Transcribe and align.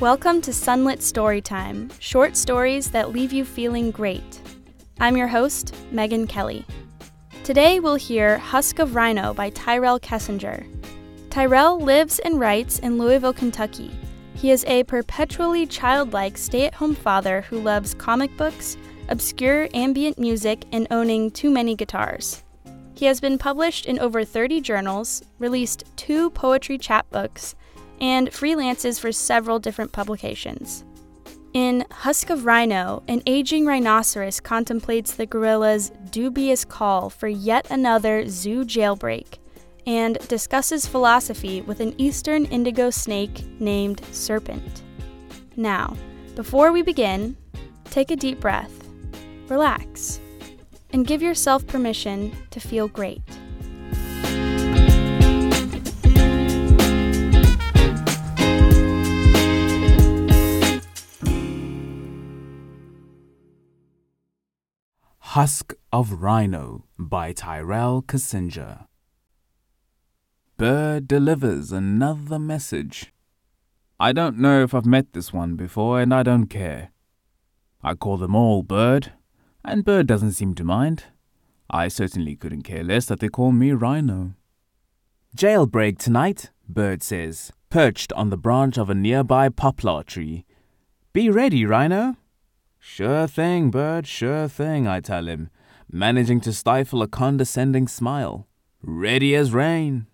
Welcome 0.00 0.42
to 0.42 0.52
Sunlit 0.52 1.00
Storytime, 1.00 1.90
short 1.98 2.36
stories 2.36 2.92
that 2.92 3.10
leave 3.10 3.32
you 3.32 3.44
feeling 3.44 3.90
great. 3.90 4.40
I'm 5.00 5.16
your 5.16 5.26
host, 5.26 5.74
Megan 5.90 6.28
Kelly. 6.28 6.64
Today 7.42 7.80
we'll 7.80 7.96
hear 7.96 8.38
Husk 8.38 8.78
of 8.78 8.94
Rhino 8.94 9.34
by 9.34 9.50
Tyrell 9.50 9.98
Kessinger. 9.98 10.64
Tyrell 11.30 11.80
lives 11.80 12.20
and 12.20 12.38
writes 12.38 12.78
in 12.78 12.96
Louisville, 12.96 13.32
Kentucky. 13.32 13.90
He 14.36 14.52
is 14.52 14.64
a 14.66 14.84
perpetually 14.84 15.66
childlike 15.66 16.38
stay 16.38 16.66
at 16.66 16.74
home 16.74 16.94
father 16.94 17.40
who 17.40 17.58
loves 17.58 17.92
comic 17.94 18.36
books, 18.36 18.76
obscure 19.08 19.68
ambient 19.74 20.16
music, 20.16 20.64
and 20.70 20.86
owning 20.92 21.28
too 21.28 21.50
many 21.50 21.74
guitars. 21.74 22.44
He 22.94 23.06
has 23.06 23.20
been 23.20 23.36
published 23.36 23.86
in 23.86 23.98
over 23.98 24.24
30 24.24 24.60
journals, 24.60 25.24
released 25.40 25.82
two 25.96 26.30
poetry 26.30 26.78
chapbooks, 26.78 27.56
and 28.00 28.30
freelances 28.30 29.00
for 29.00 29.12
several 29.12 29.58
different 29.58 29.92
publications. 29.92 30.84
In 31.54 31.86
Husk 31.90 32.30
of 32.30 32.44
Rhino, 32.44 33.02
an 33.08 33.22
aging 33.26 33.64
rhinoceros 33.64 34.38
contemplates 34.38 35.12
the 35.12 35.26
gorilla's 35.26 35.90
dubious 36.10 36.64
call 36.64 37.10
for 37.10 37.26
yet 37.26 37.70
another 37.70 38.28
zoo 38.28 38.64
jailbreak 38.64 39.38
and 39.86 40.18
discusses 40.28 40.86
philosophy 40.86 41.62
with 41.62 41.80
an 41.80 41.94
eastern 41.98 42.44
indigo 42.46 42.90
snake 42.90 43.44
named 43.58 44.02
Serpent. 44.12 44.82
Now, 45.56 45.96
before 46.34 46.70
we 46.70 46.82
begin, 46.82 47.36
take 47.86 48.10
a 48.10 48.16
deep 48.16 48.38
breath, 48.38 48.86
relax, 49.48 50.20
and 50.92 51.06
give 51.06 51.22
yourself 51.22 51.66
permission 51.66 52.36
to 52.50 52.60
feel 52.60 52.88
great. 52.88 53.22
Husk 65.38 65.72
of 65.92 66.20
Rhino 66.20 66.86
by 66.98 67.32
Tyrell 67.32 68.02
Kessinger. 68.02 68.88
Bird 70.56 71.06
delivers 71.06 71.70
another 71.70 72.40
message. 72.40 73.12
I 74.00 74.10
don't 74.10 74.38
know 74.38 74.64
if 74.64 74.74
I've 74.74 74.84
met 74.84 75.12
this 75.12 75.32
one 75.32 75.54
before, 75.54 76.00
and 76.00 76.12
I 76.12 76.24
don't 76.24 76.48
care. 76.48 76.90
I 77.84 77.94
call 77.94 78.16
them 78.16 78.34
all 78.34 78.64
Bird, 78.64 79.12
and 79.64 79.84
Bird 79.84 80.08
doesn't 80.08 80.32
seem 80.32 80.56
to 80.56 80.64
mind. 80.64 81.04
I 81.70 81.86
certainly 81.86 82.34
couldn't 82.34 82.62
care 82.62 82.82
less 82.82 83.06
that 83.06 83.20
they 83.20 83.28
call 83.28 83.52
me 83.52 83.70
Rhino. 83.70 84.34
Jailbreak 85.36 85.98
tonight, 85.98 86.50
Bird 86.68 87.00
says, 87.00 87.52
perched 87.70 88.12
on 88.14 88.30
the 88.30 88.36
branch 88.36 88.76
of 88.76 88.90
a 88.90 88.94
nearby 88.96 89.50
poplar 89.50 90.02
tree. 90.02 90.46
Be 91.12 91.30
ready, 91.30 91.64
Rhino. 91.64 92.16
Sure 92.78 93.26
thing, 93.26 93.70
Bird, 93.70 94.06
sure 94.06 94.48
thing, 94.48 94.86
I 94.86 95.00
tell 95.00 95.26
him, 95.26 95.50
managing 95.90 96.40
to 96.42 96.52
stifle 96.52 97.02
a 97.02 97.08
condescending 97.08 97.88
smile. 97.88 98.46
Ready 98.82 99.34
as 99.34 99.52
rain. 99.52 100.06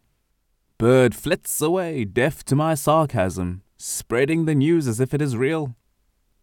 Bird 0.79 1.15
flits 1.15 1.61
away, 1.61 2.05
deaf 2.05 2.45
to 2.45 2.57
my 2.57 2.75
sarcasm, 2.75 3.63
spreading 3.77 4.45
the 4.45 4.55
news 4.55 4.89
as 4.89 5.01
if 5.01 5.15
it 5.15 5.23
is 5.23 5.37
real. 5.37 5.77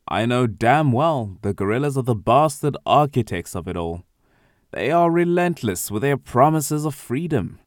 I 0.07 0.25
know 0.25 0.47
damn 0.47 0.91
well 0.91 1.37
the 1.41 1.53
gorillas 1.53 1.97
are 1.97 2.03
the 2.03 2.15
bastard 2.15 2.77
architects 2.85 3.55
of 3.55 3.67
it 3.67 3.77
all. 3.77 4.03
They 4.71 4.89
are 4.89 5.11
relentless 5.11 5.91
with 5.91 6.01
their 6.01 6.17
promises 6.17 6.85
of 6.85 6.95
freedom. 6.95 7.59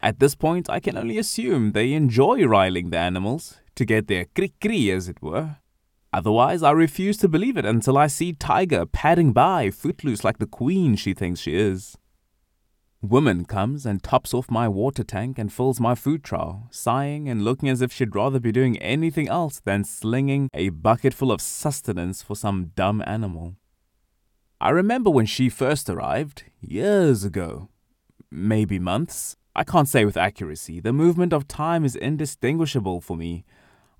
At 0.00 0.20
this 0.20 0.34
point, 0.34 0.70
I 0.70 0.80
can 0.80 0.96
only 0.96 1.18
assume 1.18 1.72
they 1.72 1.92
enjoy 1.92 2.44
riling 2.44 2.90
the 2.90 2.98
animals, 2.98 3.58
to 3.74 3.84
get 3.84 4.08
their 4.08 4.24
cri-cri 4.24 4.90
as 4.90 5.08
it 5.08 5.20
were. 5.22 5.56
Otherwise, 6.16 6.62
I 6.62 6.70
refuse 6.70 7.18
to 7.18 7.28
believe 7.28 7.58
it 7.58 7.66
until 7.66 7.98
I 7.98 8.06
see 8.06 8.32
Tiger 8.32 8.86
padding 8.86 9.34
by, 9.34 9.70
footloose 9.70 10.24
like 10.24 10.38
the 10.38 10.46
queen 10.46 10.96
she 10.96 11.12
thinks 11.12 11.40
she 11.40 11.54
is. 11.54 11.98
Woman 13.02 13.44
comes 13.44 13.84
and 13.84 14.02
tops 14.02 14.32
off 14.32 14.50
my 14.50 14.66
water 14.66 15.04
tank 15.04 15.38
and 15.38 15.52
fills 15.52 15.78
my 15.78 15.94
food 15.94 16.24
trough, 16.24 16.68
sighing 16.70 17.28
and 17.28 17.44
looking 17.44 17.68
as 17.68 17.82
if 17.82 17.92
she'd 17.92 18.16
rather 18.16 18.40
be 18.40 18.50
doing 18.50 18.78
anything 18.78 19.28
else 19.28 19.60
than 19.60 19.84
slinging 19.84 20.48
a 20.54 20.70
bucketful 20.70 21.30
of 21.30 21.42
sustenance 21.42 22.22
for 22.22 22.34
some 22.34 22.72
dumb 22.74 23.04
animal. 23.06 23.56
I 24.58 24.70
remember 24.70 25.10
when 25.10 25.26
she 25.26 25.50
first 25.50 25.90
arrived, 25.90 26.44
years 26.62 27.24
ago. 27.24 27.68
Maybe 28.30 28.78
months. 28.78 29.36
I 29.54 29.64
can't 29.64 29.86
say 29.86 30.06
with 30.06 30.16
accuracy. 30.16 30.80
The 30.80 30.94
movement 30.94 31.34
of 31.34 31.46
time 31.46 31.84
is 31.84 31.94
indistinguishable 31.94 33.02
for 33.02 33.18
me. 33.18 33.44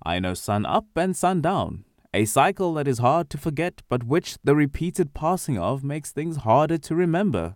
I 0.03 0.17
know 0.17 0.33
sun 0.33 0.65
up 0.65 0.87
and 0.95 1.15
sun 1.15 1.41
down, 1.41 1.83
a 2.17 2.25
cycle 2.25 2.73
that 2.73 2.87
is 2.87 2.97
hard 2.97 3.29
to 3.29 3.37
forget, 3.37 3.83
but 3.87 4.03
which 4.03 4.37
the 4.43 4.55
repeated 4.55 5.13
passing 5.13 5.59
of 5.59 5.83
makes 5.83 6.11
things 6.11 6.37
harder 6.37 6.79
to 6.79 6.95
remember. 6.95 7.55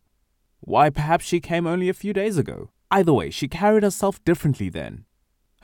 Why, 0.60 0.92
perhaps 0.92 1.26
she 1.26 1.40
came 1.40 1.66
only 1.66 1.90
a 1.90 1.96
few 1.96 2.14
days 2.14 2.38
ago. 2.38 2.70
Either 2.92 3.12
way, 3.12 3.32
she 3.32 3.48
carried 3.48 3.82
herself 3.82 4.24
differently 4.24 4.70
then. 4.70 5.06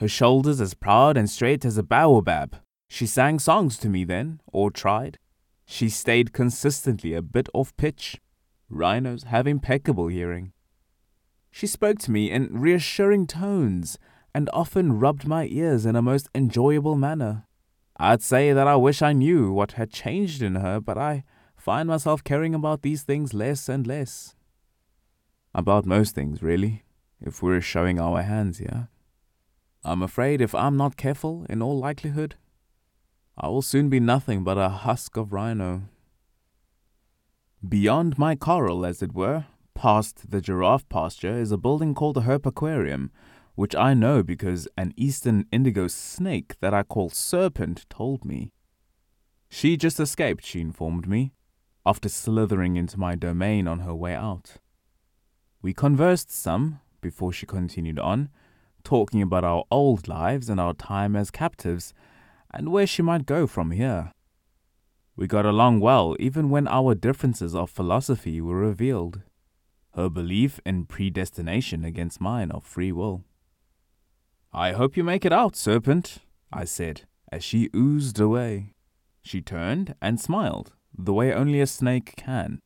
Her 0.00 0.08
shoulders 0.08 0.60
as 0.60 0.74
proud 0.74 1.16
and 1.16 1.30
straight 1.30 1.64
as 1.64 1.78
a 1.78 1.84
baobab. 1.84 2.56
She 2.88 3.06
sang 3.06 3.38
songs 3.38 3.78
to 3.78 3.88
me 3.88 4.02
then, 4.02 4.40
or 4.52 4.68
tried. 4.68 5.18
She 5.64 5.88
stayed 5.88 6.32
consistently 6.32 7.14
a 7.14 7.22
bit 7.22 7.48
off 7.54 7.76
pitch. 7.76 8.20
Rhinos 8.68 9.22
have 9.24 9.46
impeccable 9.46 10.08
hearing. 10.08 10.52
She 11.52 11.68
spoke 11.68 12.00
to 12.00 12.10
me 12.10 12.32
in 12.32 12.48
reassuring 12.50 13.28
tones 13.28 13.96
and 14.34 14.50
often 14.52 14.98
rubbed 14.98 15.24
my 15.24 15.46
ears 15.46 15.86
in 15.86 15.94
a 15.94 16.02
most 16.02 16.28
enjoyable 16.34 16.96
manner. 16.96 17.44
I'd 17.98 18.22
say 18.22 18.52
that 18.52 18.68
I 18.68 18.76
wish 18.76 19.02
I 19.02 19.12
knew 19.12 19.52
what 19.52 19.72
had 19.72 19.90
changed 19.90 20.40
in 20.40 20.54
her, 20.54 20.80
but 20.80 20.96
I 20.96 21.24
find 21.56 21.88
myself 21.88 22.22
caring 22.22 22.54
about 22.54 22.82
these 22.82 23.02
things 23.02 23.34
less 23.34 23.68
and 23.68 23.86
less. 23.86 24.36
About 25.52 25.84
most 25.84 26.14
things, 26.14 26.40
really, 26.40 26.84
if 27.20 27.42
we're 27.42 27.60
showing 27.60 27.98
our 27.98 28.22
hands 28.22 28.58
here. 28.58 28.88
I'm 29.84 30.02
afraid 30.02 30.40
if 30.40 30.54
I'm 30.54 30.76
not 30.76 30.96
careful, 30.96 31.44
in 31.48 31.60
all 31.60 31.78
likelihood, 31.78 32.36
I 33.36 33.48
will 33.48 33.62
soon 33.62 33.88
be 33.88 34.00
nothing 34.00 34.44
but 34.44 34.58
a 34.58 34.68
husk 34.68 35.16
of 35.16 35.32
rhino. 35.32 35.82
Beyond 37.66 38.18
my 38.18 38.36
corral, 38.36 38.86
as 38.86 39.02
it 39.02 39.14
were, 39.14 39.46
past 39.74 40.30
the 40.30 40.40
giraffe 40.40 40.88
pasture, 40.88 41.36
is 41.36 41.50
a 41.50 41.56
building 41.56 41.94
called 41.94 42.14
the 42.14 42.22
Herp 42.22 42.46
Aquarium, 42.46 43.10
which 43.58 43.74
I 43.74 43.92
know 43.92 44.22
because 44.22 44.68
an 44.76 44.94
eastern 44.96 45.44
indigo 45.50 45.88
snake 45.88 46.54
that 46.60 46.72
I 46.72 46.84
call 46.84 47.10
Serpent 47.10 47.86
told 47.90 48.24
me. 48.24 48.52
She 49.48 49.76
just 49.76 49.98
escaped, 49.98 50.46
she 50.46 50.60
informed 50.60 51.08
me, 51.08 51.32
after 51.84 52.08
slithering 52.08 52.76
into 52.76 53.00
my 53.00 53.16
domain 53.16 53.66
on 53.66 53.80
her 53.80 53.96
way 53.96 54.14
out. 54.14 54.58
We 55.60 55.74
conversed 55.74 56.30
some 56.30 56.78
before 57.00 57.32
she 57.32 57.46
continued 57.46 57.98
on, 57.98 58.28
talking 58.84 59.22
about 59.22 59.42
our 59.42 59.64
old 59.72 60.06
lives 60.06 60.48
and 60.48 60.60
our 60.60 60.72
time 60.72 61.16
as 61.16 61.32
captives, 61.32 61.92
and 62.54 62.70
where 62.70 62.86
she 62.86 63.02
might 63.02 63.26
go 63.26 63.48
from 63.48 63.72
here. 63.72 64.12
We 65.16 65.26
got 65.26 65.44
along 65.44 65.80
well 65.80 66.14
even 66.20 66.48
when 66.48 66.68
our 66.68 66.94
differences 66.94 67.56
of 67.56 67.70
philosophy 67.70 68.40
were 68.40 68.60
revealed. 68.60 69.22
Her 69.96 70.08
belief 70.08 70.60
in 70.64 70.84
predestination 70.84 71.84
against 71.84 72.20
mine 72.20 72.52
of 72.52 72.62
free 72.62 72.92
will. 72.92 73.24
I 74.52 74.72
hope 74.72 74.96
you 74.96 75.04
make 75.04 75.24
it 75.24 75.32
out, 75.32 75.56
Serpent, 75.56 76.18
I 76.52 76.64
said, 76.64 77.02
as 77.30 77.44
she 77.44 77.68
oozed 77.76 78.18
away. 78.18 78.74
She 79.22 79.42
turned 79.42 79.94
and 80.00 80.18
smiled, 80.18 80.72
the 80.96 81.12
way 81.12 81.32
only 81.32 81.60
a 81.60 81.66
snake 81.66 82.14
can. 82.16 82.60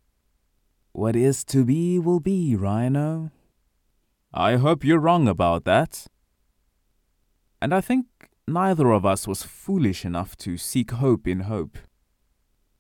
What 0.93 1.17
is 1.17 1.43
to 1.47 1.65
be 1.65 1.99
will 1.99 2.21
be, 2.21 2.55
Rhino. 2.55 3.31
I 4.33 4.57
hope 4.57 4.85
you're 4.85 5.01
wrong 5.01 5.27
about 5.27 5.65
that. 5.65 6.07
And 7.61 7.75
I 7.75 7.81
think 7.81 8.07
neither 8.47 8.93
of 8.93 9.05
us 9.05 9.27
was 9.27 9.43
foolish 9.43 10.05
enough 10.05 10.37
to 10.39 10.57
seek 10.57 10.91
hope 10.93 11.27
in 11.27 11.41
hope. 11.41 11.79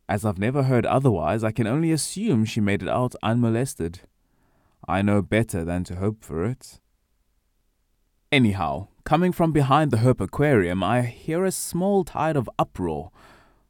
As 0.09 0.25
I've 0.25 0.39
never 0.39 0.65
heard 0.65 0.87
otherwise, 0.87 1.43
I 1.43 1.53
can 1.53 1.67
only 1.67 1.91
assume 1.91 2.45
she 2.45 2.61
made 2.61 2.83
it 2.83 2.89
out 2.89 3.15
unmolested. 3.23 4.01
I 4.87 5.03
know 5.03 5.23
better 5.23 5.65
than 5.65 5.85
to 5.85 5.97
hope 5.97 6.23
for 6.23 6.45
it. 6.45 6.81
Anyhow, 8.33 8.89
coming 9.05 9.31
from 9.31 9.53
behind 9.53 9.91
the 9.91 9.99
Herp 9.99 10.19
Aquarium, 10.19 10.83
I 10.83 11.03
hear 11.03 11.45
a 11.45 11.53
small 11.53 12.03
tide 12.03 12.35
of 12.35 12.49
uproar. 12.59 13.11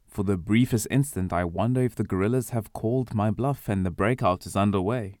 For 0.07 0.23
the 0.23 0.37
briefest 0.37 0.87
instant, 0.89 1.33
I 1.33 1.43
wonder 1.43 1.81
if 1.81 1.95
the 1.95 2.05
gorillas 2.05 2.51
have 2.51 2.71
called 2.71 3.13
my 3.13 3.29
bluff 3.29 3.67
and 3.67 3.85
the 3.85 3.91
breakout 3.91 4.45
is 4.45 4.55
underway. 4.55 5.19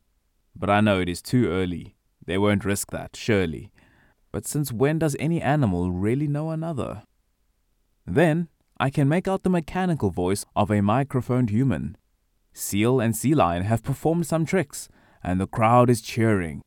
But 0.55 0.69
I 0.69 0.79
know 0.79 1.01
it 1.01 1.09
is 1.09 1.21
too 1.21 1.49
early. 1.49 1.97
They 2.25 2.37
won't 2.37 2.63
risk 2.63 2.91
that, 2.91 3.17
surely. 3.17 3.73
But 4.31 4.47
since 4.47 4.71
when 4.71 4.99
does 4.99 5.17
any 5.19 5.41
animal 5.41 5.91
really 5.91 6.29
know 6.29 6.51
another? 6.51 7.03
Then 8.07 8.47
I 8.79 8.89
can 8.89 9.09
make 9.09 9.27
out 9.27 9.43
the 9.43 9.49
mechanical 9.49 10.09
voice 10.09 10.45
of 10.55 10.71
a 10.71 10.79
microphoned 10.79 11.49
human. 11.49 11.97
Seal 12.53 13.01
and 13.01 13.13
sea 13.13 13.35
lion 13.35 13.63
have 13.63 13.83
performed 13.83 14.25
some 14.25 14.45
tricks, 14.45 14.87
and 15.21 15.41
the 15.41 15.47
crowd 15.47 15.89
is 15.89 16.01
cheering. 16.01 16.61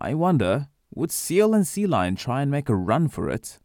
I 0.00 0.14
wonder 0.14 0.68
would 0.96 1.12
Seal 1.12 1.54
and 1.54 1.66
Sea 1.66 1.86
Lion 1.86 2.16
try 2.16 2.42
and 2.42 2.50
make 2.50 2.68
a 2.68 2.74
run 2.74 3.06
for 3.06 3.30
it? 3.30 3.58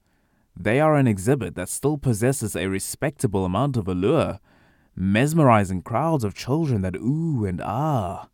They 0.55 0.81
are 0.81 0.95
an 0.95 1.07
exhibit 1.07 1.55
that 1.55 1.69
still 1.69 1.97
possesses 1.97 2.55
a 2.55 2.67
respectable 2.67 3.45
amount 3.45 3.77
of 3.77 3.87
allure, 3.87 4.39
mesmerizing 4.95 5.81
crowds 5.81 6.25
of 6.25 6.35
children 6.35 6.81
that 6.81 6.97
ooh 6.97 7.45
and 7.45 7.61
ah. 7.61 8.27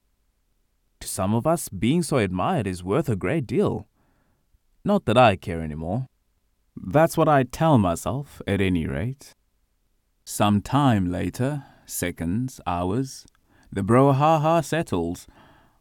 To 0.99 1.07
some 1.07 1.35
of 1.35 1.45
us, 1.45 1.69
being 1.69 2.01
so 2.01 2.17
admired 2.17 2.65
is 2.65 2.83
worth 2.83 3.07
a 3.07 3.15
great 3.15 3.45
deal. 3.45 3.87
Not 4.83 5.05
that 5.05 5.17
I 5.17 5.35
care 5.35 5.61
anymore. 5.61 6.07
That's 6.75 7.15
what 7.17 7.29
I 7.29 7.43
tell 7.43 7.77
myself, 7.77 8.41
at 8.47 8.61
any 8.61 8.87
rate. 8.87 9.35
Some 10.25 10.61
time 10.61 11.11
later, 11.11 11.65
seconds, 11.85 12.59
hours, 12.65 13.27
the 13.71 13.83
brouhaha 13.83 14.63
settles. 14.63 15.27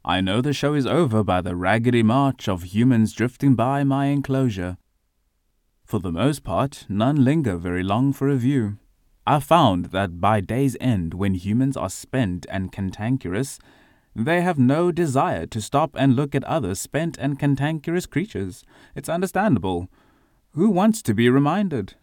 I 0.09 0.21
know 0.21 0.41
the 0.41 0.53
show 0.53 0.75
is 0.75 0.87
over 0.87 1.25
by 1.25 1.41
the 1.41 1.57
raggedy 1.57 2.05
march 2.05 2.49
of 2.49 2.63
humans 2.63 3.13
drifting 3.13 3.57
by 3.57 3.83
my 3.83 4.07
enclosure. 4.07 4.77
For 5.85 5.99
the 5.99 6.13
most 6.13 6.45
part, 6.45 6.87
none 6.89 7.25
linger 7.25 7.57
very 7.57 7.83
long 7.83 8.13
for 8.13 8.29
a 8.29 8.37
view. 8.37 8.79
I 9.27 9.41
found 9.41 9.87
that 9.87 10.21
by 10.21 10.41
day's 10.41 10.77
end, 10.81 11.13
when 11.13 11.35
humans 11.35 11.77
are 11.77 11.91
spent 11.91 12.47
and 12.49 12.71
cantankerous, 12.71 13.59
they 14.15 14.43
have 14.43 14.61
no 14.61 14.93
desire 14.93 15.45
to 15.47 15.61
stop 15.61 15.91
and 15.97 16.15
look 16.15 16.37
at 16.37 16.45
other 16.45 16.77
spent 16.77 17.19
and 17.19 17.37
cantankerous 17.37 18.07
creatures. 18.07 18.63
It's 18.95 19.09
understandable. 19.09 19.89
Who 20.53 20.71
wants 20.71 21.03
to 21.03 21.15
be 21.15 21.29
reminded? 21.29 21.95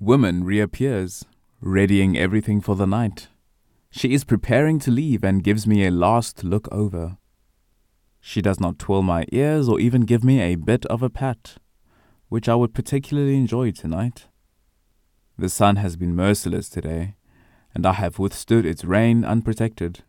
Woman 0.00 0.42
reappears, 0.42 1.24
readying 1.60 2.18
everything 2.18 2.60
for 2.60 2.74
the 2.74 2.88
night. 2.88 3.28
She 3.90 4.14
is 4.14 4.24
preparing 4.24 4.78
to 4.80 4.90
leave 4.90 5.24
and 5.24 5.42
gives 5.42 5.66
me 5.66 5.84
a 5.84 5.90
last 5.90 6.44
look 6.44 6.68
over. 6.70 7.18
She 8.20 8.40
does 8.40 8.60
not 8.60 8.78
twirl 8.78 9.02
my 9.02 9.24
ears 9.32 9.68
or 9.68 9.80
even 9.80 10.02
give 10.02 10.22
me 10.22 10.40
a 10.40 10.54
bit 10.54 10.86
of 10.86 11.02
a 11.02 11.10
pat, 11.10 11.56
which 12.28 12.48
I 12.48 12.54
would 12.54 12.74
particularly 12.74 13.36
enjoy 13.36 13.72
tonight. 13.72 14.26
The 15.38 15.48
sun 15.48 15.76
has 15.76 15.96
been 15.96 16.14
merciless 16.14 16.68
today, 16.68 17.16
and 17.74 17.86
I 17.86 17.94
have 17.94 18.18
withstood 18.18 18.66
its 18.66 18.84
rain 18.84 19.24
unprotected. 19.24 20.04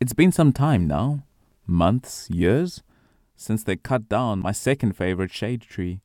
It's 0.00 0.12
been 0.12 0.32
some 0.32 0.52
time 0.52 0.88
now, 0.88 1.22
months, 1.66 2.28
years, 2.28 2.82
since 3.36 3.62
they 3.62 3.76
cut 3.76 4.08
down 4.08 4.40
my 4.40 4.50
second 4.50 4.96
favorite 4.96 5.32
shade 5.32 5.62
tree, 5.62 6.00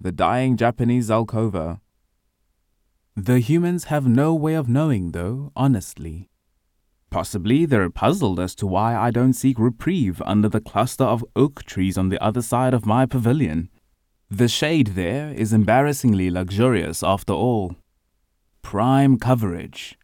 the 0.00 0.12
dying 0.12 0.56
Japanese 0.56 1.10
Zelkova. 1.10 1.81
The 3.16 3.40
humans 3.40 3.84
have 3.84 4.06
no 4.06 4.34
way 4.34 4.54
of 4.54 4.68
knowing, 4.68 5.12
though, 5.12 5.52
honestly. 5.54 6.28
Possibly 7.10 7.66
they're 7.66 7.90
puzzled 7.90 8.40
as 8.40 8.54
to 8.56 8.66
why 8.66 8.96
I 8.96 9.10
don't 9.10 9.34
seek 9.34 9.58
reprieve 9.58 10.22
under 10.24 10.48
the 10.48 10.60
cluster 10.60 11.04
of 11.04 11.24
oak 11.36 11.64
trees 11.64 11.98
on 11.98 12.08
the 12.08 12.22
other 12.22 12.40
side 12.40 12.72
of 12.72 12.86
my 12.86 13.04
pavilion. 13.04 13.68
The 14.30 14.48
shade 14.48 14.88
there 14.88 15.30
is 15.30 15.52
embarrassingly 15.52 16.30
luxurious 16.30 17.02
after 17.02 17.34
all. 17.34 17.76
Prime 18.62 19.18
coverage. 19.18 19.98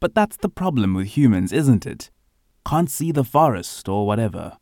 But 0.00 0.14
that's 0.14 0.38
the 0.38 0.48
problem 0.48 0.94
with 0.94 1.08
humans, 1.08 1.52
isn't 1.52 1.84
it? 1.84 2.10
can't 2.70 2.90
see 2.90 3.10
the 3.10 3.24
forest 3.24 3.88
or 3.88 4.06
whatever. 4.06 4.56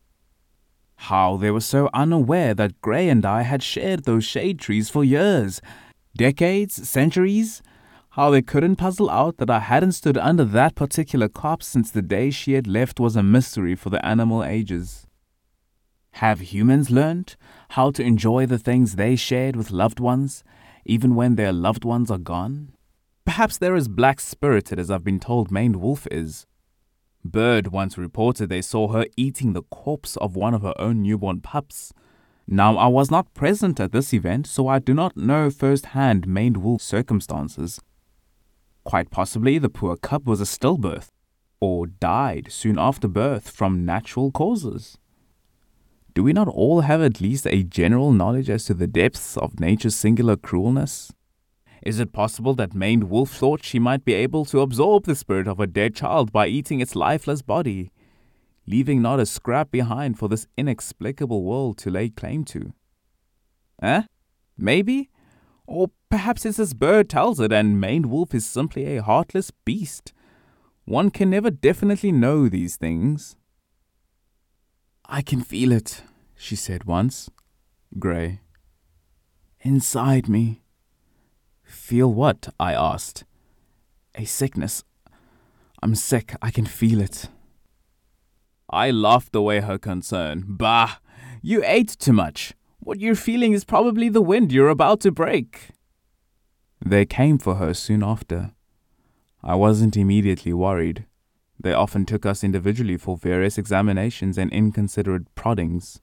How 0.96 1.36
they 1.36 1.50
were 1.50 1.60
so 1.60 1.90
unaware 1.92 2.54
that 2.54 2.80
Gray 2.80 3.08
and 3.08 3.24
I 3.24 3.42
had 3.42 3.62
shared 3.62 4.04
those 4.04 4.24
shade 4.24 4.58
trees 4.58 4.88
for 4.88 5.04
years, 5.04 5.60
decades, 6.16 6.88
centuries. 6.88 7.62
How 8.18 8.30
they 8.30 8.42
couldn't 8.42 8.74
puzzle 8.74 9.08
out 9.10 9.36
that 9.36 9.48
I 9.48 9.60
hadn't 9.60 9.92
stood 9.92 10.18
under 10.18 10.44
that 10.44 10.74
particular 10.74 11.28
copse 11.28 11.68
since 11.68 11.92
the 11.92 12.02
day 12.02 12.32
she 12.32 12.54
had 12.54 12.66
left 12.66 12.98
was 12.98 13.14
a 13.14 13.22
mystery 13.22 13.76
for 13.76 13.90
the 13.90 14.04
animal 14.04 14.42
ages. 14.42 15.06
Have 16.14 16.40
humans 16.40 16.90
learned 16.90 17.36
how 17.68 17.92
to 17.92 18.02
enjoy 18.02 18.44
the 18.44 18.58
things 18.58 18.96
they 18.96 19.14
shared 19.14 19.54
with 19.54 19.70
loved 19.70 20.00
ones, 20.00 20.42
even 20.84 21.14
when 21.14 21.36
their 21.36 21.52
loved 21.52 21.84
ones 21.84 22.10
are 22.10 22.18
gone? 22.18 22.72
Perhaps 23.24 23.56
they're 23.56 23.76
as 23.76 23.86
black 23.86 24.18
spirited 24.18 24.80
as 24.80 24.90
I've 24.90 25.04
been 25.04 25.20
told 25.20 25.52
maned 25.52 25.76
wolf 25.76 26.08
is. 26.10 26.44
Bird 27.24 27.68
once 27.68 27.96
reported 27.96 28.48
they 28.48 28.62
saw 28.62 28.88
her 28.88 29.06
eating 29.16 29.52
the 29.52 29.62
corpse 29.62 30.16
of 30.16 30.34
one 30.34 30.54
of 30.54 30.62
her 30.62 30.74
own 30.76 31.02
newborn 31.02 31.40
pups. 31.40 31.92
Now, 32.48 32.78
I 32.78 32.88
was 32.88 33.12
not 33.12 33.32
present 33.34 33.78
at 33.78 33.92
this 33.92 34.12
event, 34.12 34.48
so 34.48 34.66
I 34.66 34.80
do 34.80 34.92
not 34.92 35.16
know 35.16 35.50
first-hand 35.50 36.26
maned 36.26 36.56
wolf 36.56 36.82
circumstances. 36.82 37.80
Quite 38.88 39.10
possibly 39.10 39.58
the 39.58 39.68
poor 39.68 39.98
cub 39.98 40.26
was 40.26 40.40
a 40.40 40.44
stillbirth, 40.44 41.08
or 41.60 41.86
died 41.86 42.46
soon 42.48 42.78
after 42.78 43.06
birth 43.06 43.50
from 43.50 43.84
natural 43.84 44.30
causes. 44.30 44.96
Do 46.14 46.22
we 46.22 46.32
not 46.32 46.48
all 46.48 46.80
have 46.80 47.02
at 47.02 47.20
least 47.20 47.46
a 47.46 47.64
general 47.64 48.12
knowledge 48.12 48.48
as 48.48 48.64
to 48.64 48.72
the 48.72 48.86
depths 48.86 49.36
of 49.36 49.60
nature's 49.60 49.94
singular 49.94 50.36
cruelness? 50.36 51.12
Is 51.82 52.00
it 52.00 52.14
possible 52.14 52.54
that 52.54 52.72
maned 52.72 53.10
wolf 53.10 53.30
thought 53.30 53.62
she 53.62 53.78
might 53.78 54.06
be 54.06 54.14
able 54.14 54.46
to 54.46 54.62
absorb 54.62 55.04
the 55.04 55.14
spirit 55.14 55.46
of 55.46 55.60
a 55.60 55.66
dead 55.66 55.94
child 55.94 56.32
by 56.32 56.46
eating 56.46 56.80
its 56.80 56.96
lifeless 56.96 57.42
body, 57.42 57.92
leaving 58.66 59.02
not 59.02 59.20
a 59.20 59.26
scrap 59.26 59.70
behind 59.70 60.18
for 60.18 60.30
this 60.30 60.46
inexplicable 60.56 61.42
world 61.44 61.76
to 61.76 61.90
lay 61.90 62.08
claim 62.08 62.42
to? 62.42 62.72
Eh? 63.82 64.04
Maybe? 64.56 65.10
Or 65.68 65.90
perhaps 66.08 66.46
it's 66.46 66.58
as 66.58 66.72
Bird 66.72 67.10
tells 67.10 67.38
it, 67.40 67.52
and 67.52 67.78
maned 67.78 68.06
wolf 68.06 68.34
is 68.34 68.46
simply 68.46 68.96
a 68.96 69.02
heartless 69.02 69.50
beast. 69.50 70.14
One 70.86 71.10
can 71.10 71.28
never 71.28 71.50
definitely 71.50 72.10
know 72.10 72.48
these 72.48 72.76
things. 72.76 73.36
I 75.04 75.20
can 75.20 75.42
feel 75.42 75.70
it, 75.70 76.02
she 76.34 76.56
said 76.56 76.84
once. 76.84 77.28
Grey. 77.98 78.40
Inside 79.60 80.26
me. 80.26 80.62
Feel 81.62 82.14
what? 82.14 82.48
I 82.58 82.72
asked. 82.72 83.24
A 84.14 84.24
sickness. 84.24 84.84
I'm 85.82 85.94
sick. 85.94 86.34
I 86.40 86.50
can 86.50 86.64
feel 86.64 87.02
it. 87.02 87.28
I 88.70 88.90
laughed 88.90 89.36
away 89.36 89.60
her 89.60 89.76
concern. 89.76 90.44
Bah! 90.48 90.96
You 91.42 91.62
ate 91.62 91.90
too 91.98 92.14
much. 92.14 92.54
What 92.88 93.00
you're 93.00 93.14
feeling 93.14 93.52
is 93.52 93.66
probably 93.66 94.08
the 94.08 94.22
wind 94.22 94.50
you're 94.50 94.70
about 94.70 95.00
to 95.00 95.12
break. 95.12 95.72
They 96.82 97.04
came 97.04 97.36
for 97.36 97.56
her 97.56 97.74
soon 97.74 98.02
after. 98.02 98.52
I 99.42 99.56
wasn't 99.56 99.94
immediately 99.94 100.54
worried. 100.54 101.04
They 101.60 101.74
often 101.74 102.06
took 102.06 102.24
us 102.24 102.42
individually 102.42 102.96
for 102.96 103.18
various 103.18 103.58
examinations 103.58 104.38
and 104.38 104.50
inconsiderate 104.50 105.34
proddings. 105.34 106.00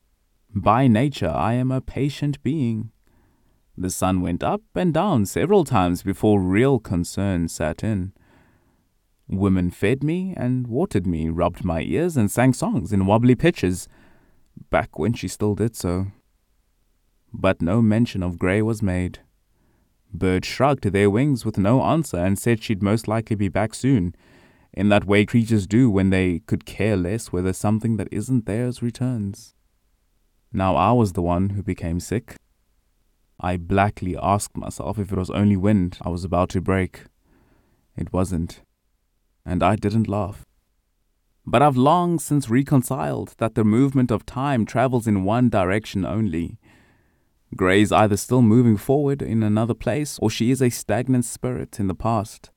By 0.54 0.88
nature, 0.88 1.32
I 1.32 1.54
am 1.54 1.72
a 1.72 1.82
patient 1.82 2.44
being. 2.44 2.92
The 3.75 3.89
sun 3.89 4.22
went 4.22 4.44
up 4.44 4.62
and 4.75 4.94
down 4.94 5.25
several 5.25 5.63
times 5.63 6.04
before 6.04 6.39
real 6.39 6.77
concern 6.77 7.48
set 7.48 7.84
in. 7.84 8.13
Women 9.27 9.72
fed 9.72 10.04
me 10.04 10.36
and 10.38 10.68
watered 10.68 11.08
me, 11.08 11.30
rubbed 11.30 11.65
my 11.65 11.82
ears, 11.82 12.15
and 12.15 12.30
sang 12.30 12.54
songs 12.54 12.94
in 12.94 13.08
wobbly 13.08 13.34
pitches, 13.34 13.88
back 14.70 15.00
when 15.00 15.13
she 15.13 15.27
still 15.27 15.56
did 15.56 15.75
so. 15.75 16.12
But 17.38 17.62
no 17.62 17.82
mention 17.82 18.24
of 18.24 18.39
Grey 18.39 18.62
was 18.62 18.82
made. 18.82 19.20
Bird 20.13 20.46
shrugged 20.46 20.84
their 20.84 21.10
wings 21.10 21.44
with 21.44 21.58
no 21.58 21.82
answer 21.82 22.18
and 22.18 22.39
said 22.39 22.63
she'd 22.63 22.82
most 22.82 23.10
likely 23.10 23.36
be 23.36 23.50
back 23.50 23.74
soon, 23.74 24.15
in 24.72 24.88
that 24.88 25.06
way 25.06 25.25
creatures 25.25 25.68
do 25.68 25.89
when 25.89 26.12
they 26.12 26.39
could 26.48 26.65
care 26.65 26.96
less 26.96 27.34
whether 27.34 27.51
something 27.51 27.98
that 27.98 28.08
isn't 28.10 28.46
theirs 28.46 28.82
returns. 28.82 29.54
Now 30.54 30.77
I 30.77 30.94
was 30.94 31.12
the 31.12 31.22
one 31.22 31.50
who 31.50 31.62
became 31.62 32.00
sick. 32.00 32.38
I 33.42 33.58
blackly 33.58 34.15
asked 34.15 34.56
myself 34.56 34.98
if 34.98 35.12
it 35.12 35.18
was 35.18 35.30
only 35.30 35.58
wind 35.58 35.98
I 36.01 36.10
was 36.10 36.24
about 36.24 36.50
to 36.51 36.62
break. 36.62 37.04
It 37.98 38.13
wasn't. 38.13 38.62
And 39.46 39.62
I 39.62 39.75
didn't 39.75 40.08
laugh. 40.08 40.46
But 41.46 41.62
I've 41.62 41.77
long 41.77 42.18
since 42.18 42.50
reconciled 42.50 43.36
that 43.38 43.56
the 43.56 43.65
movement 43.65 44.10
of 44.10 44.25
time 44.25 44.65
travels 44.65 45.06
in 45.06 45.25
one 45.25 45.50
direction 45.50 46.06
only. 46.06 46.58
Grey's 47.56 47.92
either 47.92 48.18
still 48.18 48.42
moving 48.42 48.78
forward 48.78 49.22
in 49.22 49.44
another 49.44 49.74
place 49.74 50.18
or 50.22 50.30
she 50.30 50.52
is 50.52 50.62
a 50.62 50.70
stagnant 50.70 51.25
spirit 51.25 51.80
in 51.80 51.88
the 51.88 51.96
past. 51.96 52.50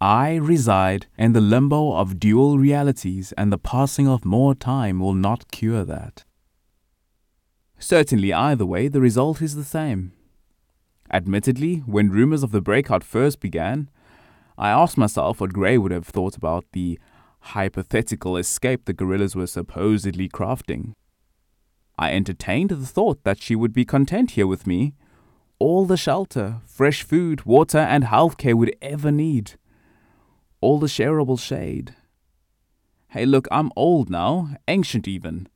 I 0.00 0.36
reside 0.36 1.06
in 1.18 1.32
the 1.32 1.40
limbo 1.40 1.92
of 1.92 2.20
dual 2.20 2.56
realities, 2.56 3.32
and 3.36 3.52
the 3.52 3.58
passing 3.58 4.06
of 4.06 4.24
more 4.24 4.54
time 4.54 5.00
will 5.00 5.14
not 5.14 5.50
cure 5.50 5.84
that. 5.84 6.24
Certainly, 7.80 8.32
either 8.32 8.64
way, 8.64 8.86
the 8.86 9.00
result 9.00 9.42
is 9.42 9.56
the 9.56 9.64
same. 9.64 10.12
Admittedly, 11.10 11.78
when 11.78 12.10
rumors 12.10 12.44
of 12.44 12.52
the 12.52 12.60
breakout 12.60 13.02
first 13.02 13.40
began, 13.40 13.90
I 14.56 14.70
asked 14.70 14.98
myself 14.98 15.40
what 15.40 15.52
Grey 15.52 15.78
would 15.78 15.92
have 15.92 16.06
thought 16.06 16.36
about 16.36 16.64
the 16.72 16.98
hypothetical 17.40 18.36
escape 18.36 18.84
the 18.84 18.92
gorillas 18.92 19.34
were 19.34 19.46
supposedly 19.46 20.28
crafting. 20.28 20.94
I 21.98 22.12
entertained 22.12 22.70
the 22.70 22.86
thought 22.86 23.24
that 23.24 23.42
she 23.42 23.56
would 23.56 23.72
be 23.72 23.84
content 23.84 24.32
here 24.32 24.46
with 24.46 24.66
me, 24.66 24.94
all 25.58 25.84
the 25.84 25.96
shelter, 25.96 26.60
fresh 26.64 27.02
food, 27.02 27.44
water, 27.44 27.78
and 27.78 28.04
health 28.04 28.36
care 28.36 28.56
would 28.56 28.74
ever 28.80 29.10
need, 29.10 29.54
all 30.60 30.78
the 30.78 30.86
shareable 30.86 31.40
shade. 31.40 31.96
Hey, 33.08 33.26
look, 33.26 33.48
I'm 33.50 33.72
old 33.74 34.10
now, 34.10 34.50
ancient 34.68 35.08
even. 35.08 35.48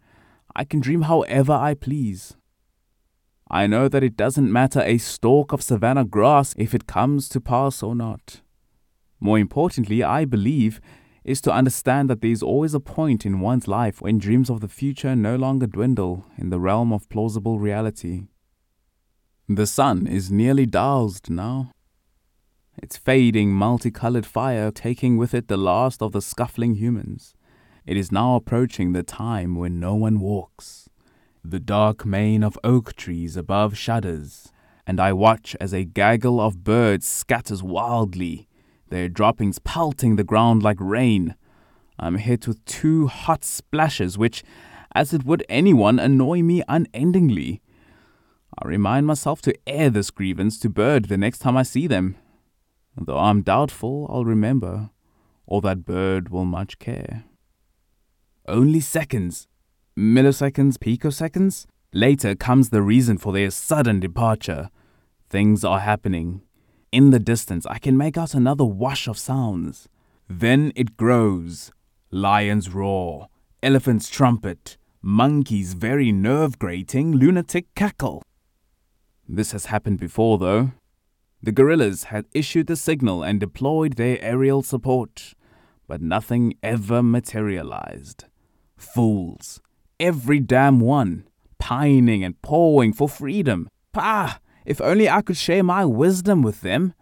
I 0.57 0.65
can 0.65 0.81
dream 0.81 1.03
however 1.03 1.53
I 1.53 1.75
please. 1.75 2.37
I 3.49 3.67
know 3.67 3.87
that 3.87 4.03
it 4.03 4.17
doesn't 4.17 4.51
matter 4.51 4.81
a 4.81 4.99
stalk 4.99 5.53
of 5.53 5.63
savannah 5.63 6.07
grass 6.07 6.55
if 6.59 6.75
it 6.75 6.87
comes 6.87 7.29
to 7.29 7.41
pass 7.41 7.83
or 7.83 7.95
not. 7.95 8.41
More 9.21 9.39
importantly, 9.39 10.03
I 10.03 10.25
believe, 10.25 10.81
is 11.25 11.41
to 11.43 11.53
understand 11.53 12.11
that 12.11 12.21
there 12.21 12.31
is 12.31 12.43
always 12.43 12.75
a 12.75 12.81
point 12.81 13.25
in 13.25 13.41
one's 13.41 13.69
life 13.69 14.01
when 14.01 14.19
dreams 14.19 14.51
of 14.51 14.61
the 14.61 14.69
future 14.69 15.15
no 15.15 15.37
longer 15.37 15.67
dwindle 15.67 16.27
in 16.37 16.51
the 16.51 16.59
realm 16.59 16.93
of 16.93 17.09
plausible 17.09 17.59
reality. 17.59 18.23
The 19.49 19.67
sun 19.67 20.07
is 20.07 20.31
nearly 20.31 20.67
doused 20.67 21.31
now. 21.31 21.73
Its 22.83 22.97
fading, 22.97 23.53
multicolored 23.53 24.27
fire 24.27 24.71
taking 24.71 25.17
with 25.17 25.35
it 25.35 25.49
the 25.49 25.57
last 25.57 26.03
of 26.03 26.13
the 26.13 26.23
scuffling 26.23 26.75
humans. 26.75 27.35
It 27.85 27.97
is 27.97 28.11
now 28.11 28.37
approaching 28.37 28.93
the 28.93 29.03
time 29.03 29.57
when 29.57 29.79
no 29.79 29.95
one 29.95 30.21
walks. 30.21 30.89
The 31.45 31.61
dark 31.61 32.07
mane 32.07 32.43
of 32.43 32.59
oak 32.65 32.95
trees 32.95 33.37
above 33.37 33.77
shudders, 33.77 34.53
and 34.87 35.01
I 35.01 35.13
watch 35.13 35.57
as 35.61 35.73
a 35.73 35.85
gaggle 35.85 36.41
of 36.41 36.65
birds 36.65 37.07
scatters 37.07 37.63
wildly, 37.63 38.49
their 38.93 39.09
droppings 39.09 39.59
pelting 39.59 40.17
the 40.17 40.25
ground 40.25 40.63
like 40.63 40.77
rain. 40.79 41.35
I'm 41.99 42.17
hit 42.17 42.47
with 42.47 42.65
two 42.65 43.07
hot 43.07 43.43
splashes 43.43 44.19
which, 44.19 44.45
as 44.95 45.13
it 45.15 45.25
would 45.25 45.45
anyone, 45.49 45.99
annoy 45.99 46.43
me 46.43 46.63
unendingly. 46.69 47.63
I 48.59 48.69
remind 48.69 49.07
myself 49.07 49.41
to 49.43 49.55
air 49.67 49.89
this 49.89 50.11
grievance 50.11 50.59
to 50.61 50.69
Bird 50.69 51.07
the 51.07 51.17
next 51.17 51.39
time 51.39 51.57
I 51.57 51.63
see 51.63 51.87
them, 51.87 52.17
though 53.01 53.19
I'm 53.19 53.43
doubtful 53.43 54.07
I'll 54.11 54.27
remember, 54.27 54.91
or 55.47 55.63
that 55.63 55.87
Bird 55.87 56.29
will 56.29 56.45
much 56.45 56.79
care. 56.79 57.25
Only 58.47 58.81
seconds, 58.81 59.49
milliseconds, 59.97 60.77
picoseconds. 60.77 61.67
Later 61.95 62.35
comes 62.35 62.71
the 62.71 62.83
reason 62.83 63.19
for 63.19 63.33
their 63.33 63.51
sudden 63.51 64.01
departure. 64.01 64.71
Things 65.31 65.65
are 65.65 65.81
happening. 65.81 66.43
In 66.93 67.09
the 67.09 67.19
distance, 67.19 67.65
I 67.65 67.79
can 67.79 67.97
make 67.97 68.19
out 68.19 68.35
another 68.35 68.65
wash 68.65 69.09
of 69.09 69.17
sounds. 69.17 69.89
Then 70.29 70.73
it 70.77 70.99
grows. 70.99 71.73
Lions 72.11 72.69
roar, 72.69 73.29
elephants 73.63 74.11
trumpet, 74.11 74.77
monkeys 75.01 75.73
very 75.73 76.13
nerve 76.13 76.59
grating, 76.59 77.13
lunatic 77.13 77.75
cackle. 77.75 78.23
This 79.27 79.53
has 79.53 79.67
happened 79.67 79.99
before, 79.99 80.37
though. 80.37 80.73
The 81.43 81.53
gorillas 81.53 82.05
had 82.05 82.27
issued 82.35 82.67
the 82.67 82.77
signal 82.77 83.23
and 83.23 83.41
deployed 83.41 83.95
their 83.95 84.19
aerial 84.21 84.63
support, 84.63 85.33
but 85.89 86.03
nothing 86.03 86.55
ever 86.63 87.03
materialized. 87.03 88.27
Fools, 88.77 89.63
every 89.99 90.41
damn 90.41 90.79
one, 90.79 91.27
pining 91.59 92.23
and 92.23 92.41
pawing 92.43 92.93
for 92.93 93.09
freedom. 93.09 93.69
Pah! 93.93 94.37
If 94.65 94.81
only 94.81 95.09
I 95.09 95.23
could 95.23 95.37
share 95.37 95.63
my 95.63 95.85
wisdom 95.85 96.43
with 96.43 96.61
them. 96.61 96.95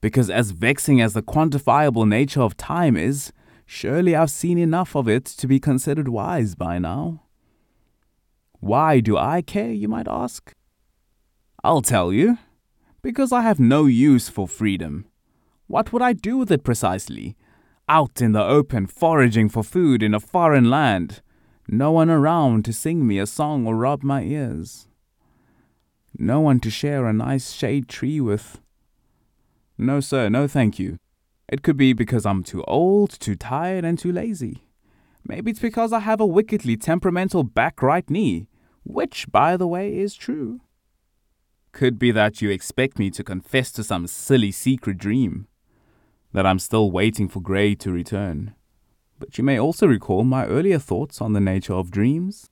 Because 0.00 0.30
as 0.30 0.52
vexing 0.52 1.00
as 1.00 1.12
the 1.12 1.22
quantifiable 1.22 2.08
nature 2.08 2.40
of 2.40 2.56
time 2.56 2.96
is, 2.96 3.32
surely 3.66 4.16
I've 4.16 4.30
seen 4.30 4.58
enough 4.58 4.96
of 4.96 5.08
it 5.08 5.24
to 5.26 5.46
be 5.46 5.60
considered 5.60 6.08
wise 6.08 6.54
by 6.54 6.78
now. 6.78 7.24
Why 8.60 9.00
do 9.00 9.16
I 9.16 9.42
care, 9.42 9.72
you 9.72 9.88
might 9.88 10.08
ask? 10.08 10.54
I'll 11.62 11.82
tell 11.82 12.12
you. 12.12 12.38
Because 13.02 13.32
I 13.32 13.42
have 13.42 13.58
no 13.58 13.86
use 13.86 14.28
for 14.28 14.46
freedom. 14.46 15.06
What 15.66 15.92
would 15.92 16.02
I 16.02 16.12
do 16.12 16.36
with 16.36 16.50
it 16.50 16.64
precisely? 16.64 17.36
Out 17.88 18.20
in 18.20 18.32
the 18.32 18.44
open, 18.44 18.86
foraging 18.86 19.48
for 19.48 19.62
food 19.62 20.02
in 20.02 20.14
a 20.14 20.20
foreign 20.20 20.68
land. 20.68 21.22
No 21.68 21.92
one 21.92 22.10
around 22.10 22.64
to 22.66 22.72
sing 22.72 23.06
me 23.06 23.18
a 23.18 23.26
song 23.26 23.66
or 23.66 23.76
rub 23.76 24.02
my 24.02 24.22
ears. 24.22 24.86
No 26.18 26.40
one 26.40 26.60
to 26.60 26.70
share 26.70 27.06
a 27.06 27.12
nice 27.12 27.52
shade 27.52 27.88
tree 27.88 28.20
with. 28.20 28.60
No, 29.78 30.00
sir, 30.00 30.28
no 30.28 30.46
thank 30.46 30.78
you. 30.78 30.98
It 31.48 31.62
could 31.62 31.76
be 31.76 31.92
because 31.92 32.26
I'm 32.26 32.42
too 32.42 32.62
old, 32.64 33.10
too 33.10 33.34
tired, 33.34 33.84
and 33.84 33.98
too 33.98 34.12
lazy. 34.12 34.64
Maybe 35.26 35.50
it's 35.50 35.60
because 35.60 35.92
I 35.92 36.00
have 36.00 36.20
a 36.20 36.26
wickedly 36.26 36.76
temperamental 36.76 37.44
back 37.44 37.82
right 37.82 38.08
knee, 38.08 38.46
which, 38.84 39.30
by 39.30 39.56
the 39.56 39.66
way, 39.66 39.96
is 39.96 40.14
true. 40.14 40.60
Could 41.72 41.98
be 41.98 42.10
that 42.10 42.42
you 42.42 42.50
expect 42.50 42.98
me 42.98 43.10
to 43.10 43.24
confess 43.24 43.70
to 43.72 43.84
some 43.84 44.06
silly 44.06 44.50
secret 44.50 44.98
dream, 44.98 45.46
that 46.32 46.46
I'm 46.46 46.58
still 46.58 46.90
waiting 46.90 47.28
for 47.28 47.40
Gray 47.40 47.74
to 47.76 47.90
return. 47.92 48.54
But 49.18 49.38
you 49.38 49.44
may 49.44 49.58
also 49.58 49.86
recall 49.86 50.24
my 50.24 50.46
earlier 50.46 50.78
thoughts 50.78 51.20
on 51.20 51.32
the 51.32 51.40
nature 51.40 51.74
of 51.74 51.90
dreams. 51.90 52.49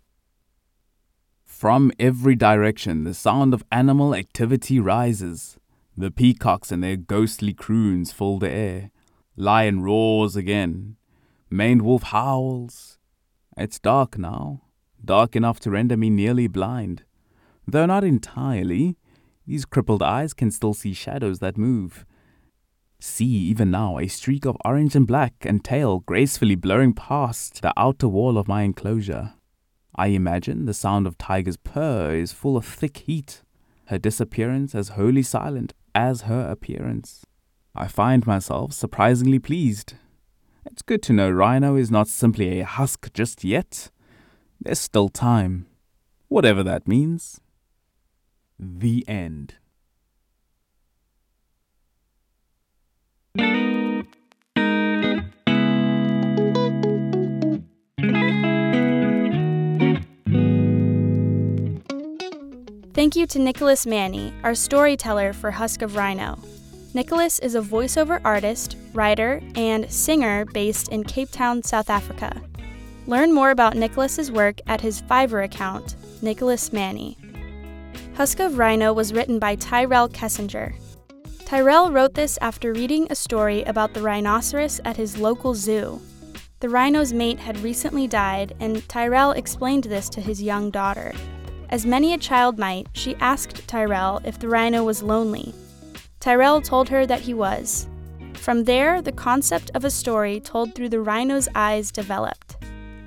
From 1.49 1.91
every 1.99 2.37
direction, 2.37 3.03
the 3.03 3.15
sound 3.15 3.53
of 3.53 3.65
animal 3.73 4.15
activity 4.15 4.79
rises. 4.79 5.57
The 5.97 6.13
peacocks 6.13 6.71
and 6.71 6.85
their 6.85 6.95
ghostly 6.95 7.53
croons 7.53 8.13
fill 8.13 8.39
the 8.39 8.49
air. 8.49 8.93
Lion 9.35 9.83
roars 9.83 10.37
again. 10.37 10.95
Maned 11.51 11.83
wolf 11.83 12.05
howls. 12.05 12.99
It's 13.57 13.81
dark 13.81 14.17
now, 14.17 14.63
dark 15.05 15.35
enough 15.35 15.59
to 15.61 15.71
render 15.71 15.97
me 15.97 16.11
nearly 16.11 16.47
blind. 16.47 17.03
Though 17.67 17.87
not 17.87 18.05
entirely, 18.05 18.97
these 19.45 19.65
crippled 19.65 20.03
eyes 20.03 20.35
can 20.35 20.53
still 20.53 20.75
see 20.75 20.93
shadows 20.93 21.41
that 21.41 21.59
move. 21.59 22.07
See 23.01 23.25
even 23.25 23.73
now 23.73 23.99
a 23.99 24.07
streak 24.07 24.45
of 24.45 24.57
orange 24.65 24.95
and 24.95 25.09
black 25.09 25.35
and 25.41 25.65
tail 25.65 26.01
gracefully 26.01 26.55
blurring 26.55 26.93
past 26.93 27.63
the 27.63 27.73
outer 27.77 28.07
wall 28.07 28.39
of 28.39 28.47
my 28.47 28.63
enclosure. 28.63 29.33
I 29.99 30.09
imagine 30.09 30.67
the 30.67 30.75
sound 30.75 31.09
of 31.09 31.19
Tiger's 31.19 31.57
purr 31.57 32.15
is 32.15 32.31
full 32.31 32.57
of 32.57 32.65
thick 32.65 32.99
heat, 32.99 33.43
her 33.87 33.99
disappearance 33.99 34.73
as 34.73 34.91
wholly 34.91 35.25
silent 35.25 35.75
as 35.93 36.23
her 36.23 36.49
appearance. 36.49 37.27
I 37.75 37.89
find 37.89 38.25
myself 38.25 38.73
surprisingly 38.73 39.41
pleased. 39.41 39.95
It's 40.65 40.83
good 40.83 41.03
to 41.03 41.13
know 41.13 41.29
Rhino 41.29 41.75
is 41.75 41.91
not 41.91 42.07
simply 42.07 42.61
a 42.61 42.65
husk 42.65 43.13
just 43.13 43.43
yet. 43.43 43.91
There's 44.61 44.79
still 44.79 45.09
time, 45.09 45.67
whatever 46.29 46.63
that 46.63 46.87
means. 46.87 47.41
The 48.57 49.05
end. 49.09 49.55
Thank 63.09 63.17
you 63.17 63.27
to 63.29 63.39
Nicholas 63.39 63.87
Manny, 63.87 64.35
our 64.43 64.55
storyteller 64.55 65.33
for 65.33 65.51
Husk 65.51 65.81
of 65.81 65.97
Rhino. 65.97 66.39
Nicholas 66.93 67.39
is 67.39 67.55
a 67.55 67.63
voiceover 67.63 68.21
artist, 68.23 68.77
writer, 68.93 69.41
and 69.55 69.91
singer 69.91 70.45
based 70.45 70.91
in 70.91 71.05
Cape 71.05 71.31
Town, 71.31 71.63
South 71.63 71.89
Africa. 71.89 72.39
Learn 73.07 73.33
more 73.33 73.51
about 73.51 73.77
Nicholas's 73.77 74.31
work 74.31 74.61
at 74.67 74.83
his 74.83 75.01
Fiverr 75.01 75.43
account, 75.43 75.97
Nicholas 76.21 76.71
Manny. 76.71 77.17
Husk 78.15 78.41
of 78.41 78.59
Rhino 78.59 78.93
was 78.93 79.15
written 79.15 79.39
by 79.39 79.55
Tyrell 79.55 80.11
Kessinger. 80.11 80.75
Tyrell 81.47 81.91
wrote 81.91 82.13
this 82.13 82.37
after 82.43 82.75
reading 82.75 83.07
a 83.09 83.15
story 83.15 83.63
about 83.63 83.95
the 83.95 84.03
rhinoceros 84.03 84.83
at 84.85 84.99
his 84.99 85.17
local 85.17 85.55
zoo. 85.55 85.99
The 86.61 86.69
rhino's 86.69 87.15
mate 87.15 87.39
had 87.39 87.59
recently 87.61 88.07
died, 88.07 88.55
and 88.61 88.87
Tyrell 88.87 89.31
explained 89.31 89.85
this 89.85 90.11
to 90.11 90.21
his 90.21 90.43
young 90.43 90.71
daughter. 90.71 91.15
As 91.71 91.85
many 91.85 92.15
a 92.15 92.19
child 92.19 92.59
might, 92.59 92.87
she 92.93 93.15
asked 93.17 93.69
Tyrell 93.69 94.23
if 94.25 94.39
the 94.39 94.49
rhino 94.49 94.85
was 94.85 95.03
lonely. 95.03 95.53
Tyrell 96.21 96.63
told 96.63 96.89
her 96.89 97.05
that 97.07 97.21
he 97.21 97.35
was. 97.35 97.87
From 98.35 98.65
there, 98.65 99.03
the 99.03 99.13
concept 99.13 99.71
of 99.75 99.85
a 99.85 99.91
story 99.91 100.41
told 100.41 100.75
through 100.75 100.89
the 100.89 101.01
rhino's 101.01 101.49
eyes 101.55 101.91
developed. 101.91 102.57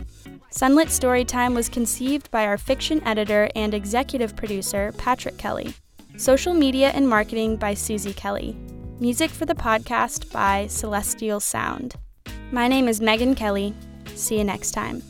Sunlit 0.50 0.88
Storytime 0.88 1.54
was 1.54 1.70
conceived 1.70 2.30
by 2.30 2.44
our 2.44 2.58
fiction 2.58 3.02
editor 3.04 3.48
and 3.56 3.72
executive 3.72 4.36
producer, 4.36 4.92
Patrick 4.98 5.38
Kelly. 5.38 5.72
Social 6.16 6.54
media 6.54 6.88
and 6.94 7.06
marketing 7.06 7.56
by 7.56 7.74
Susie 7.74 8.14
Kelly. 8.14 8.56
Music 9.00 9.30
for 9.30 9.44
the 9.44 9.54
podcast 9.54 10.32
by 10.32 10.66
Celestial 10.66 11.40
Sound. 11.40 11.96
My 12.50 12.68
name 12.68 12.88
is 12.88 13.02
Megan 13.02 13.34
Kelly. 13.34 13.74
See 14.14 14.38
you 14.38 14.44
next 14.44 14.70
time. 14.70 15.02